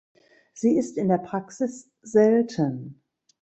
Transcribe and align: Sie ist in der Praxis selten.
Sie 0.55 0.79
ist 0.79 0.97
in 0.97 1.09
der 1.09 1.19
Praxis 1.19 1.91
selten. 2.01 2.99